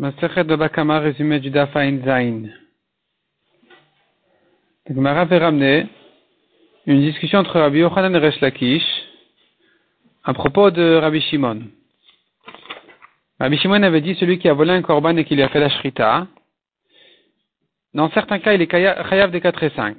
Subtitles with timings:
[0.00, 2.42] Masechet de Bakama, résumé du Dafain Zain.
[4.86, 5.88] Le Gemara avait ramené
[6.86, 8.86] une discussion entre Rabbi Yochanan et Resh Lakish
[10.22, 11.62] à propos de Rabbi Shimon.
[13.40, 15.58] Rabbi Shimon avait dit celui qui a volé un korban et qui lui a fait
[15.58, 16.28] la shrita,
[17.92, 19.96] dans certains cas, il est chayav des 4 et 5.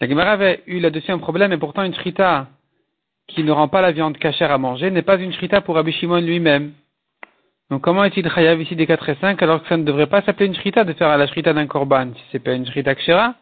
[0.00, 2.48] La Gemara avait eu là-dessus un problème, et pourtant une shrita
[3.28, 5.92] qui ne rend pas la viande cachère à manger n'est pas une shrita pour Rabbi
[5.92, 6.72] Shimon lui-même.
[7.70, 10.22] Donc comment est-il chayav ici des 4 et 5 alors que ça ne devrait pas
[10.22, 13.34] s'appeler une shrita de faire la shrita d'un korban si c'est pas une shrita kshera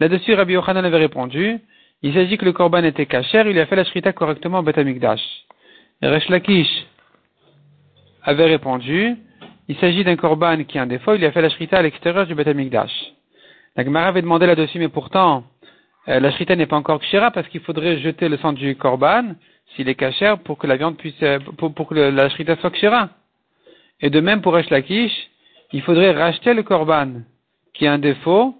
[0.00, 1.60] Là-dessus, Rabbi Yochanan avait répondu,
[2.02, 4.76] il s'agit que le korban était cachère, il a fait la shrita correctement au Beth
[4.76, 5.22] Amikdash.
[6.02, 6.86] Et Resh Lakish
[8.24, 9.16] avait répondu,
[9.68, 12.26] il s'agit d'un korban qui a un défaut, il a fait la shrita à l'extérieur
[12.26, 12.90] du Beth Amikdash.
[13.76, 15.44] La Gemara avait demandé là-dessus, mais pourtant,
[16.08, 19.36] euh, la shrita n'est pas encore kshera parce qu'il faudrait jeter le sang du korban,
[19.74, 23.10] s'il est cachère, pour que la viande puisse, euh, pour, que la shrita soit kshera.
[24.00, 25.12] Et de même pour Resh Lakish,
[25.72, 27.22] il faudrait racheter le korban
[27.72, 28.54] qui a un défaut,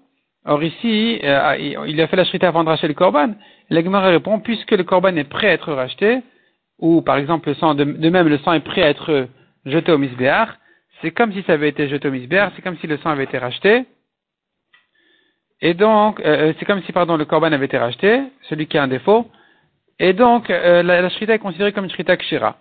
[0.47, 3.33] Or ici, euh, il a fait la shrita avant de racheter le korban.
[3.71, 6.21] La Gemara répond, puisque le korban est prêt à être racheté,
[6.77, 9.27] ou par exemple de, même le sang est prêt à être
[9.65, 10.55] jeté au misbéar,
[11.01, 13.23] c'est comme si ça avait été jeté au misbéar, c'est comme si le sang avait
[13.23, 13.85] été racheté.
[15.61, 18.83] Et donc, euh, c'est comme si, pardon, le korban avait été racheté, celui qui a
[18.83, 19.27] un défaut.
[19.99, 22.57] Et donc, la, la shrita est considérée comme une shrita kshira.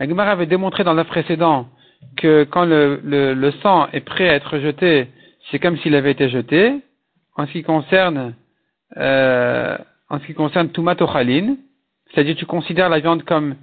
[0.00, 1.68] La Gemara avait démontré dans le précédent
[2.16, 5.08] que quand le, le, le sang est prêt à être jeté,
[5.50, 6.80] c'est comme s'il avait été jeté
[7.36, 8.34] en ce qui concerne
[8.96, 10.70] euh, en ce qui concerne
[12.12, 13.54] c'est-à-dire tu considères la viande comme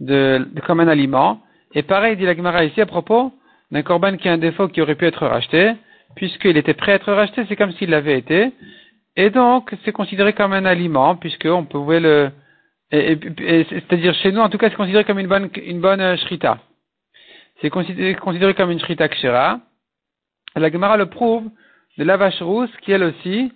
[0.00, 1.40] de, comme un aliment.
[1.74, 3.32] Et pareil, dit la Gemara ici à propos
[3.70, 5.72] d'un korban qui a un défaut qui aurait pu être racheté,
[6.16, 8.52] puisqu'il était prêt à être racheté, c'est comme s'il l'avait été.
[9.16, 12.30] Et donc, c'est considéré comme un aliment, puisqu'on pouvait le,
[12.90, 16.58] c'est-à-dire chez nous, en tout cas, c'est considéré comme une bonne, une bonne euh, shrita.
[17.60, 19.60] C'est considéré, considéré comme une shrita kshera.
[20.56, 21.50] La Gemara le prouve
[21.98, 23.52] de la vache rousse qui elle aussi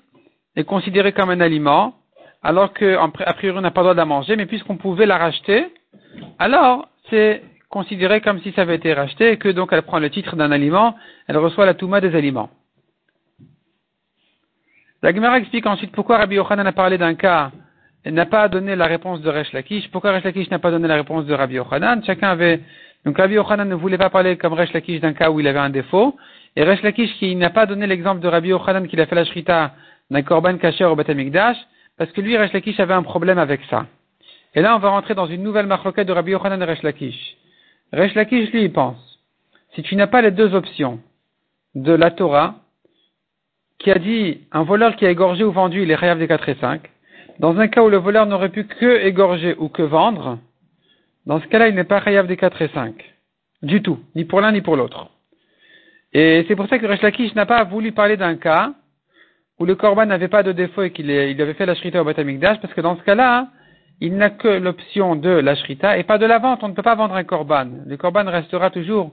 [0.57, 1.95] est considérée comme un aliment,
[2.43, 5.17] alors qu'a priori on n'a pas le droit de la manger, mais puisqu'on pouvait la
[5.17, 5.73] racheter,
[6.39, 10.11] alors c'est considéré comme si ça avait été racheté et que donc elle prend le
[10.11, 10.95] titre d'un aliment,
[11.27, 12.51] elle reçoit la touma des aliments.
[15.03, 17.57] La Gemara explique ensuite pourquoi Rabbi Yochanan a parlé d'un cas et
[18.07, 19.91] n'a pas donné la réponse de Resh Lakish.
[19.91, 22.03] Pourquoi Resh Lakish n'a pas donné la réponse de Rabbi Yochanan?
[22.05, 22.61] Chacun avait
[23.05, 25.59] donc Rabbi Yochanan ne voulait pas parler comme Resh Lakish d'un cas où il avait
[25.59, 26.17] un défaut,
[26.57, 29.25] et Resh Lakish qui n'a pas donné l'exemple de Rabbi Yochanan qu'il a fait la
[29.25, 29.73] shrita
[30.11, 31.57] d'un korban kacher au Batamikdash,
[31.99, 33.87] parce que lui, Resh Lakish avait un problème avec ça.
[34.55, 37.37] Et là, on va rentrer dans une nouvelle marloquette de Rabbi Yochanan et Resh Lakish.
[37.93, 39.21] Resh Lakish, lui, il pense,
[39.75, 41.01] si tu n'as pas les deux options
[41.75, 42.57] de la Torah,
[43.79, 46.55] qui a dit un voleur qui a égorgé ou vendu, il est des 4 et
[46.61, 46.83] 5,
[47.43, 50.39] dans un cas où le voleur n'aurait pu que égorger ou que vendre,
[51.27, 52.95] dans ce cas-là, il n'est pas réel des 4 et 5.
[53.63, 55.11] Du tout, ni pour l'un ni pour l'autre.
[56.13, 58.75] Et c'est pour ça que Resh Lakish n'a pas voulu parler d'un cas
[59.59, 62.61] où le korban n'avait pas de défaut et qu'il avait fait la shrita au Batamikdash,
[62.61, 63.49] parce que dans ce cas-là,
[64.01, 66.63] il n'a que l'option de la shrita et pas de la vente.
[66.63, 67.67] On ne peut pas vendre un korban.
[67.87, 69.13] Le korban restera toujours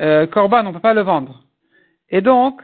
[0.00, 1.44] euh, korban, on ne peut pas le vendre.
[2.08, 2.62] Et donc,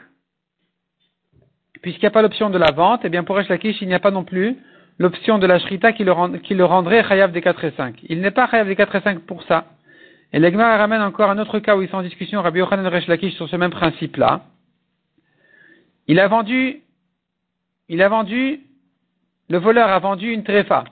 [1.82, 3.94] puisqu'il n'y a pas l'option de la vente, eh bien pour Resh Lakish, il n'y
[3.94, 4.56] a pas non plus
[4.98, 7.96] l'option de la shrita qui le, qui le rendrait chayav des 4 et 5.
[8.08, 9.66] Il n'est pas chayav des 4 et 5 pour ça.
[10.32, 13.06] Et l'Egma ramène encore un autre cas où ils sont en discussion, Rabbi Yochanan Resh
[13.36, 14.42] sur ce même principe-là.
[16.06, 16.82] Il a vendu,
[17.88, 18.60] il a vendu,
[19.48, 20.84] le voleur a vendu une tréfa.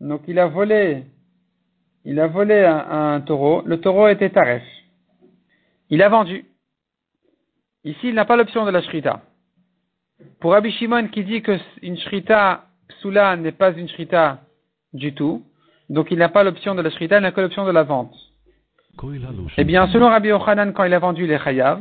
[0.00, 1.04] Donc il a volé,
[2.04, 3.62] il a volé un, taureau.
[3.64, 4.62] Le taureau était taref.
[5.88, 6.44] Il a vendu.
[7.84, 9.22] Ici, il n'a pas l'option de la shrita.
[10.40, 12.65] Pour Rabbi Shimon qui dit que une shrita
[13.00, 14.40] soula n'est pas une shrita
[14.92, 15.42] du tout,
[15.88, 18.14] donc il n'a pas l'option de la shrita, il n'a que l'option de la vente.
[19.58, 21.80] Eh bien, selon Rabbi Yochanan, quand il a vendu les chayav,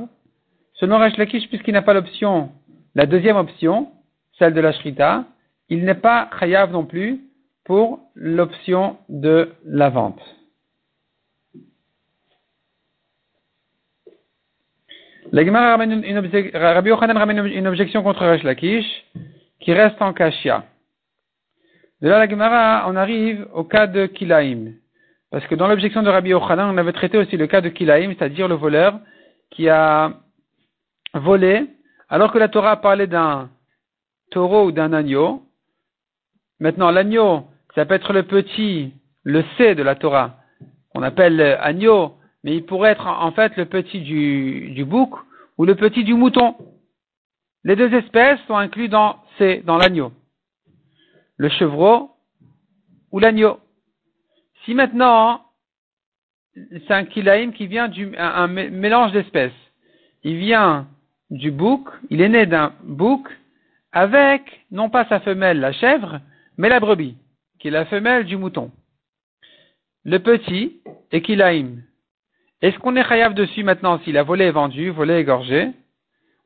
[0.73, 2.51] selon Resh Lakish, puisqu'il n'a pas l'option,
[2.93, 3.89] la deuxième option,
[4.37, 5.25] celle de la shrita,
[5.69, 7.21] il n'est pas chayav non plus
[7.63, 10.21] pour l'option de la vente.
[15.33, 16.19] ramène une,
[16.53, 19.05] Rabbi Yochanan ramène une objection contre Resh Lakish
[19.59, 20.65] qui reste en kashia.
[22.05, 24.73] De là, la Gemara, on arrive au cas de Kilaim.
[25.31, 28.13] Parce que dans l'objection de Rabbi Yochanan, on avait traité aussi le cas de Kilaim,
[28.13, 28.99] c'est-à-dire le voleur
[29.49, 30.13] qui a
[31.15, 31.65] volé,
[32.07, 33.49] alors que la Torah parlait d'un
[34.29, 35.41] taureau ou d'un agneau.
[36.59, 38.93] Maintenant, l'agneau, ça peut être le petit,
[39.23, 40.37] le C de la Torah,
[40.93, 45.09] qu'on appelle agneau, mais il pourrait être en fait le petit du, du bouc
[45.57, 46.55] ou le petit du mouton.
[47.63, 50.11] Les deux espèces sont inclus dans C, dans l'agneau.
[51.37, 52.11] Le chevreau
[53.11, 53.59] ou l'agneau.
[54.63, 55.45] Si maintenant
[56.55, 59.51] c'est un kilaïm qui vient du, mélange d'espèces.
[60.23, 60.87] Il vient
[61.29, 63.27] du bouc, il est né d'un bouc
[63.91, 66.19] avec, non pas sa femelle, la chèvre,
[66.57, 67.17] mais la brebis,
[67.59, 68.71] qui est la femelle du mouton.
[70.03, 70.81] Le petit
[71.11, 71.81] est kilaïm.
[72.61, 75.71] Est-ce qu'on est chayav dessus maintenant si la volée est vendue, volée égorgée?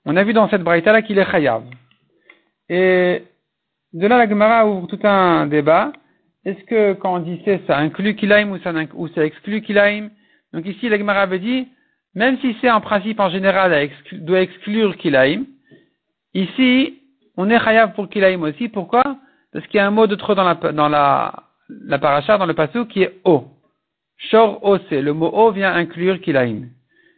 [0.05, 1.63] On a vu dans cette braïta là qu'il est chayav.
[2.67, 3.23] Et
[3.93, 5.91] de là, la Gemara ouvre tout un débat.
[6.45, 10.09] Est-ce que quand on dit c'est, ça inclut kilaim ou ça, ou ça exclut kilaim?
[10.53, 11.67] Donc ici, la Gemara avait dit,
[12.15, 15.43] même si c'est un principe en général, doit exclure kilaim,
[16.33, 17.01] ici,
[17.37, 18.69] on est chayav pour kilaim aussi.
[18.69, 19.17] Pourquoi?
[19.51, 22.45] Parce qu'il y a un mot de trop dans la, dans la, la paracha, dans
[22.45, 23.45] le passage qui est o.
[24.17, 26.67] Shor o, le mot o vient inclure kilaim.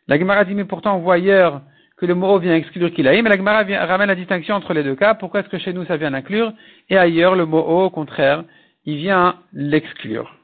[0.07, 1.61] La Gemara dit, mais pourtant, on voit ailleurs
[2.01, 4.95] que le mot vient exclure kilaïm, mais la Gemara ramène la distinction entre les deux
[4.95, 5.13] cas.
[5.13, 6.51] Pourquoi est-ce que chez nous ça vient l'inclure?
[6.89, 8.43] Et ailleurs le mot au contraire,
[8.85, 10.35] il vient l'exclure.